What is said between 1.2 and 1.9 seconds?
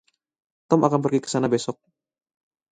ke sana besok.